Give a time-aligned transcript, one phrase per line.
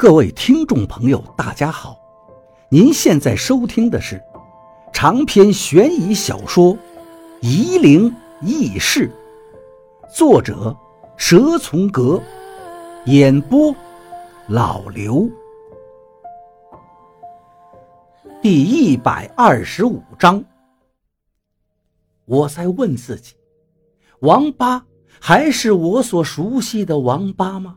[0.00, 1.94] 各位听众朋友，大家好！
[2.70, 4.18] 您现在收听的是
[4.94, 6.74] 长篇悬疑小说
[7.42, 8.10] 《夷陵
[8.40, 9.12] 轶事》，
[10.16, 10.74] 作者
[11.18, 12.18] 蛇从阁，
[13.04, 13.76] 演播
[14.48, 15.28] 老刘。
[18.40, 20.42] 第一百二十五章，
[22.24, 23.34] 我在问自己：
[24.20, 24.82] 王八
[25.20, 27.76] 还是我所熟悉的王八吗？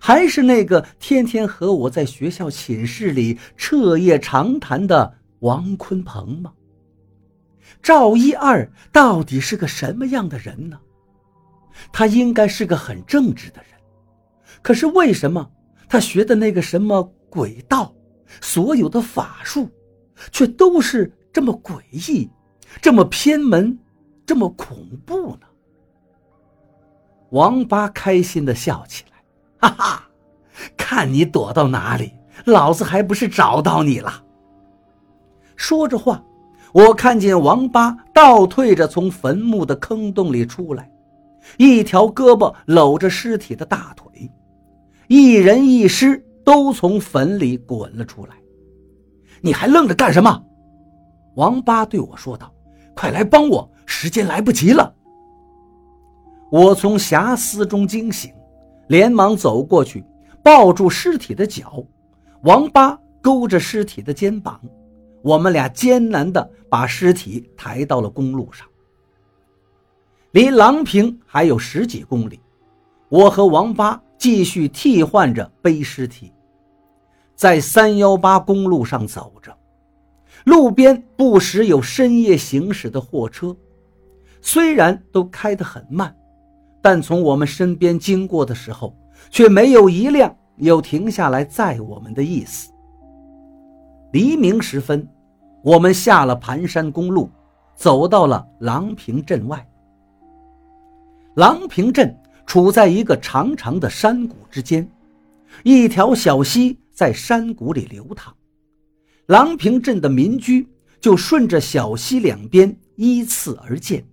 [0.00, 6.52] 还是那个天天和我在学校寝室里彻夜长谈的王坤鹏吗？
[7.82, 10.78] 赵一二到底是个什么样的人呢？
[11.92, 13.80] 他应该是个很正直的人，
[14.62, 15.50] 可是为什么
[15.88, 17.92] 他学的那个什么鬼道，
[18.40, 19.68] 所有的法术，
[20.30, 22.30] 却都是这么诡异，
[22.80, 23.76] 这么偏门，
[24.24, 25.46] 这么恐怖呢？
[27.30, 29.11] 王八开心的笑起来。
[29.62, 30.08] 哈哈，
[30.76, 32.12] 看你躲到哪里，
[32.46, 34.12] 老子还不是找到你了。
[35.54, 36.20] 说着话，
[36.72, 40.90] 我看见王八倒退着从坟墓的坑洞里出来，
[41.58, 44.28] 一条胳膊搂着尸体的大腿，
[45.06, 48.34] 一人一尸都从坟里滚了出来。
[49.40, 50.44] 你还愣着干什么？
[51.36, 52.52] 王八对我说道
[52.94, 54.92] ：“快来帮我，时间来不及了。”
[56.50, 58.32] 我从遐思中惊醒。
[58.92, 60.04] 连忙走过去，
[60.42, 61.82] 抱住尸体的脚，
[62.42, 64.60] 王八勾着尸体的肩膀，
[65.22, 68.68] 我们俩艰难地把尸体抬到了公路上。
[70.32, 72.38] 离郎平还有十几公里，
[73.08, 76.30] 我和王八继续替换着背尸体，
[77.34, 79.56] 在三幺八公路上走着，
[80.44, 83.56] 路边不时有深夜行驶的货车，
[84.42, 86.14] 虽然都开得很慢。
[86.82, 88.94] 但从我们身边经过的时候，
[89.30, 92.72] 却没有一辆有停下来载我们的意思。
[94.12, 95.08] 黎明时分，
[95.62, 97.30] 我们下了盘山公路，
[97.76, 99.64] 走到了郎平镇外。
[101.36, 104.86] 郎平镇处在一个长长的山谷之间，
[105.62, 108.34] 一条小溪在山谷里流淌，
[109.26, 110.68] 郎平镇的民居
[111.00, 114.04] 就顺着小溪两边依次而建。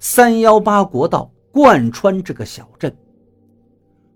[0.00, 1.30] 三幺八国道。
[1.52, 2.92] 贯穿这个小镇，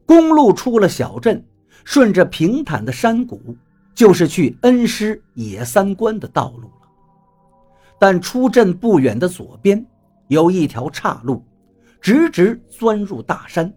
[0.06, 1.44] 公路出了小镇，
[1.84, 3.54] 顺着平坦的山谷，
[3.94, 6.88] 就是去恩施野三关的道路了。
[7.98, 9.84] 但出镇不远的左边
[10.28, 11.44] 有一条岔路，
[12.00, 13.72] 直直钻入大山，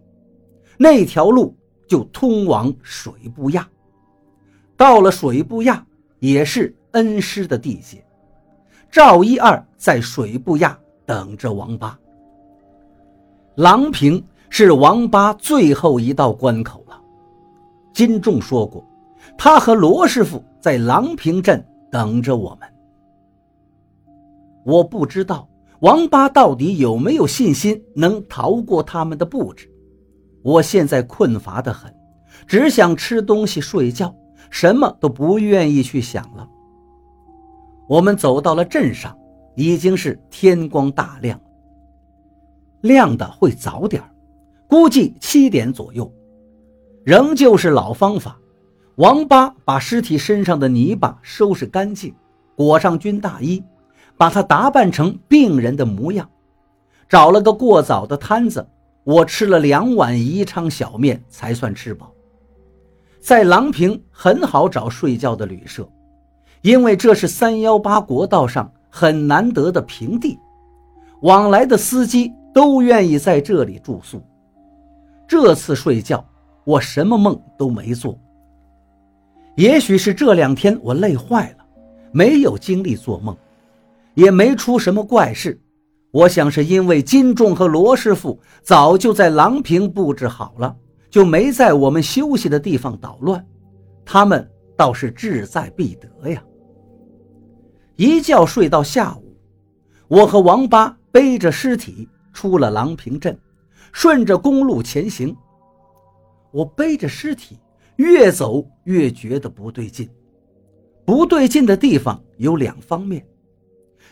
[0.77, 1.53] 那条路
[1.85, 3.63] 就通往水布垭。
[4.77, 5.81] 到了水布垭，
[6.19, 8.01] 也是恩施的地界。
[8.89, 10.73] 赵一二在水布垭
[11.05, 11.99] 等着王八。
[13.59, 16.97] 郎平是王八最后一道关口了。
[17.91, 18.81] 金仲说过，
[19.37, 21.61] 他和罗师傅在郎平镇
[21.91, 22.69] 等着我们。
[24.63, 25.45] 我不知道
[25.81, 29.69] 王八到底有没有信心能逃过他们的布置。
[30.41, 31.93] 我现在困乏得很，
[32.47, 34.15] 只想吃东西睡觉，
[34.49, 36.47] 什么都不愿意去想了。
[37.89, 39.13] 我们走到了镇上，
[39.57, 41.37] 已经是天光大亮。
[42.81, 44.03] 亮的会早点
[44.67, 46.11] 估计七点左右。
[47.03, 48.37] 仍旧是老方法，
[48.95, 52.13] 王八把尸体身上的泥巴收拾干净，
[52.55, 53.63] 裹上军大衣，
[54.17, 56.29] 把他打扮成病人的模样，
[57.07, 58.67] 找了个过早的摊子。
[59.05, 62.11] 我吃了两碗宜昌小面才算吃饱。
[63.19, 65.89] 在郎平很好找睡觉的旅社，
[66.61, 70.37] 因为这是三幺八国道上很难得的平地，
[71.21, 72.31] 往来的司机。
[72.53, 74.21] 都愿意在这里住宿。
[75.27, 76.25] 这次睡觉，
[76.63, 78.19] 我什么梦都没做。
[79.55, 81.65] 也许是这两天我累坏了，
[82.11, 83.35] 没有精力做梦，
[84.13, 85.61] 也没出什么怪事。
[86.11, 90.75] 我想是因为金仲和罗师傅早就在郎平布置好了，
[91.09, 93.45] 就没在我们休息的地方捣乱。
[94.03, 96.43] 他们倒是志在必得呀。
[97.95, 99.35] 一觉睡到下午，
[100.07, 102.09] 我和王八背着尸体。
[102.33, 103.37] 出了郎平镇，
[103.91, 105.35] 顺着公路前行。
[106.51, 107.57] 我背着尸体，
[107.97, 110.09] 越走越觉得不对劲。
[111.05, 113.25] 不对劲的地方有两方面，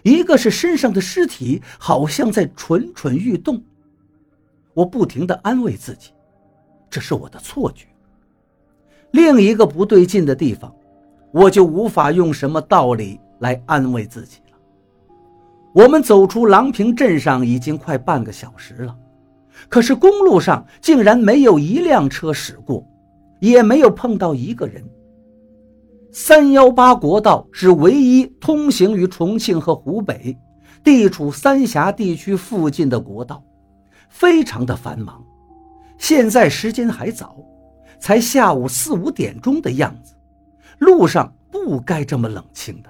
[0.04, 3.64] 一个是身上的尸体好像在蠢蠢欲动。
[4.74, 6.12] 我不停地安慰自己，
[6.90, 7.88] 这是我的错觉。
[9.12, 10.76] 另一个不对劲的地方，
[11.32, 14.40] 我就无法用什么道理来安慰自己。
[15.78, 18.98] 我们走出郎平镇上已经快半个小时了，
[19.70, 22.84] 可是公路上竟然没有一辆车驶过，
[23.40, 24.84] 也没有碰到一个人。
[26.12, 30.36] 三幺八国道是唯一通行于重庆和湖北，
[30.84, 33.44] 地处三峡地区附近的国道，
[34.10, 35.24] 非常的繁忙。
[36.00, 37.38] 现在时间还早，
[38.00, 40.16] 才下午四五点钟的样子，
[40.80, 42.90] 路上不该这么冷清的，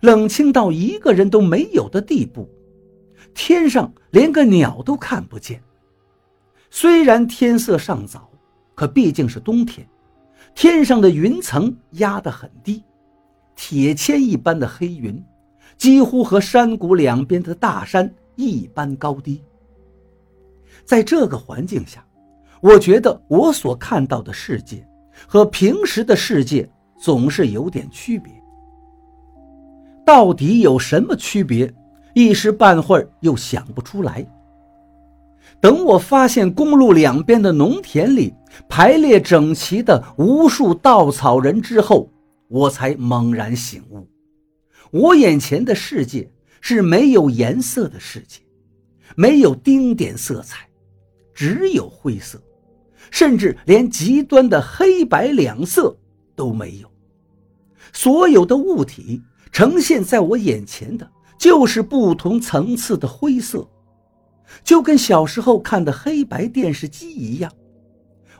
[0.00, 2.48] 冷清到一个人都没有的地步，
[3.34, 5.62] 天上连个鸟都看不见。
[6.70, 8.30] 虽然天色尚早，
[8.74, 9.86] 可毕竟是冬天。
[10.54, 12.82] 天上的云层压得很低，
[13.56, 15.20] 铁签一般的黑云，
[15.76, 19.42] 几乎和山谷两边的大山一般高低。
[20.84, 22.06] 在这个环境下，
[22.60, 24.86] 我觉得我所看到的世界
[25.26, 26.68] 和平时的世界
[27.00, 28.32] 总是有点区别。
[30.04, 31.72] 到底有什么区别？
[32.14, 34.24] 一时半会儿又想不出来。
[35.60, 38.34] 等我发现公路两边的农田里
[38.68, 42.10] 排列整齐的无数稻草人之后，
[42.48, 44.06] 我才猛然醒悟：
[44.90, 46.30] 我眼前的世界
[46.60, 48.40] 是没有颜色的世界，
[49.16, 50.68] 没有丁点色彩，
[51.32, 52.38] 只有灰色，
[53.10, 55.96] 甚至连极端的黑白两色
[56.36, 56.90] 都没有。
[57.92, 59.22] 所有的物体
[59.54, 61.08] 呈现在我眼前的，
[61.38, 63.64] 就是不同层次的灰色。
[64.64, 67.48] 就跟小时候看的黑白电视机一样，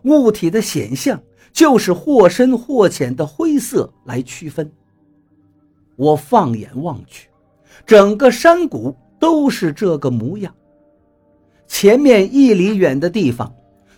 [0.03, 1.23] 物体的显像
[1.53, 4.69] 就是或深或浅的灰色来区分。
[5.95, 7.29] 我放眼望去，
[7.87, 10.53] 整个山谷都是这个模样。
[11.69, 13.55] 前面一里远的地方，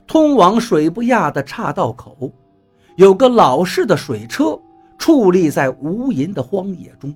[0.06, 2.30] 通往水不亚的岔道口，
[2.96, 4.60] 有个老式的水车
[4.98, 7.14] 矗立在无垠的荒野中。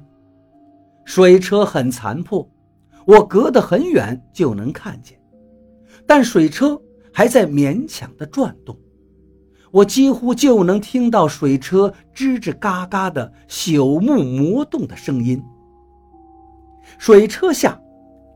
[1.05, 2.49] 水车很残破。
[3.07, 5.19] 我隔得很远就能看见，
[6.07, 6.81] 但水车
[7.13, 8.77] 还在勉强的转动，
[9.73, 15.43] 我几乎就能听到水车吱吱嘎嘎的朽木磨动的声音。
[16.99, 17.81] 水车下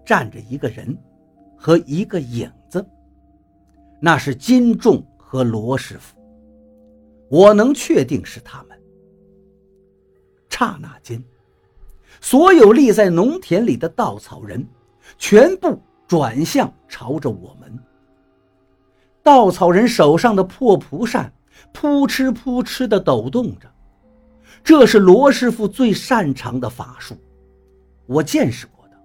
[0.04, 0.96] 站着一个人
[1.54, 2.84] 和一个影子，
[4.00, 6.16] 那是金仲和罗师傅，
[7.28, 8.73] 我能确定是他们。
[10.54, 11.20] 刹那间。
[12.20, 14.64] 所有立在农田里的稻草人，
[15.18, 17.76] 全部转向朝着我们。
[19.22, 21.32] 稻草人手上的破蒲扇
[21.72, 23.68] 扑哧扑哧地抖动着，
[24.62, 27.16] 这是罗师傅最擅长的法术，
[28.06, 28.96] 我见识过的，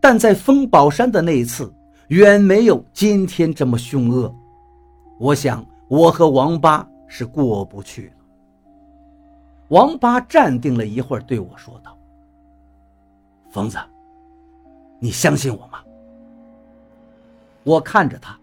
[0.00, 1.72] 但在风宝山的那次
[2.08, 4.32] 远没有今天这么凶恶。
[5.18, 8.12] 我想，我和王八是过不去。
[9.68, 11.98] 王八站定了一会儿，对我说道。
[13.50, 13.78] 疯子，
[15.00, 15.82] 你相信我吗？
[17.64, 18.38] 我看着他，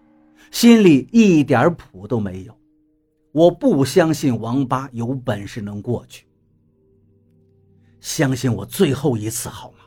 [0.50, 2.54] 心里一点谱都没有。
[3.32, 6.26] 我不相信王八有本事能过去。
[8.00, 9.78] 相信我最后一次好吗？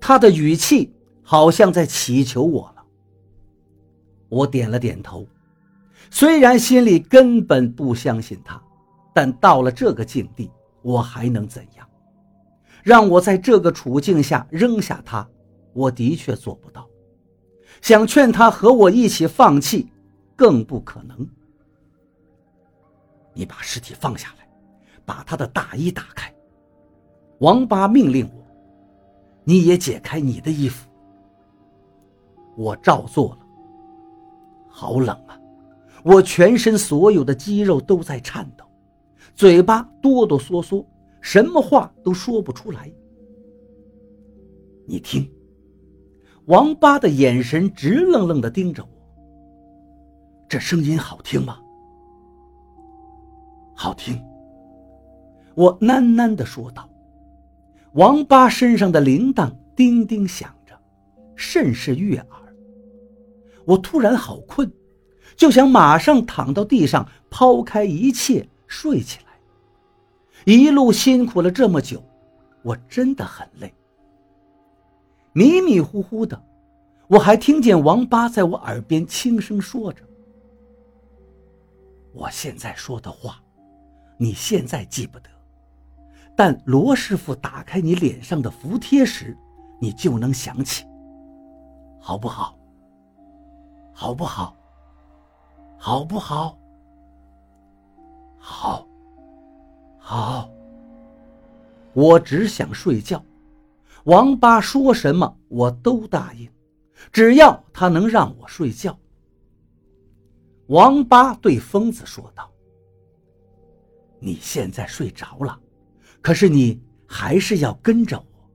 [0.00, 0.92] 他的语气
[1.22, 2.84] 好像在祈求我了。
[4.28, 5.26] 我点了点头，
[6.10, 8.60] 虽然心里根本不相信他，
[9.16, 10.50] 但到了这个境地，
[10.82, 11.88] 我还能怎样？
[12.82, 15.26] 让我在这个处境下扔下他，
[15.72, 16.86] 我的确做不到。
[17.80, 19.90] 想劝他和我一起放弃，
[20.36, 21.26] 更不可能。
[23.32, 24.46] 你把尸体放下来，
[25.06, 26.30] 把他的大衣打开。
[27.38, 28.44] 王八命令我，
[29.44, 30.86] 你也解开你的衣服。
[32.54, 33.38] 我照做了。
[34.68, 35.40] 好冷啊！
[36.04, 38.65] 我全身所有的肌肉都在颤抖，
[39.36, 40.84] 嘴巴哆哆嗦嗦。
[41.20, 42.90] 什么话都说不出来。
[44.86, 45.28] 你听，
[46.44, 48.88] 王八的眼神直愣愣的盯着我。
[50.48, 51.58] 这声音好听吗？
[53.74, 54.16] 好听。
[55.56, 56.88] 我喃喃的说道。
[57.94, 60.78] 王八身上的铃铛叮叮响着，
[61.34, 62.54] 甚是悦耳。
[63.64, 64.70] 我突然好困，
[65.34, 69.25] 就想马上躺到地上，抛开一切睡起来。
[70.46, 72.00] 一路辛苦了这么久，
[72.62, 73.74] 我真的很累。
[75.32, 76.40] 迷迷糊糊的，
[77.08, 80.04] 我还听见王八在我耳边轻声说着
[82.14, 83.42] ：“我现在说的话，
[84.16, 85.28] 你现在记不得，
[86.36, 89.36] 但罗师傅打开你脸上的符贴时，
[89.80, 90.86] 你就能想起，
[91.98, 92.56] 好不好？
[93.92, 94.56] 好不好？
[95.76, 96.56] 好不好？
[98.38, 98.86] 好。”
[100.08, 100.48] 好，
[101.92, 103.20] 我只想睡觉。
[104.04, 106.48] 王八说什么我都答应，
[107.10, 108.96] 只要他能让我睡觉。
[110.68, 112.48] 王八对疯子说道
[114.22, 115.58] ：“你现在睡着了，
[116.22, 118.50] 可是你还是要跟着我，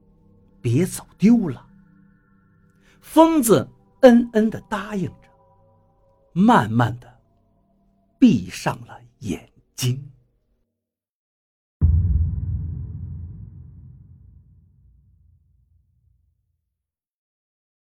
[0.62, 1.66] 别走丢了。”
[3.02, 3.68] 疯子
[4.00, 5.28] 嗯嗯的答应着，
[6.32, 7.14] 慢慢的
[8.18, 10.02] 闭上了眼睛。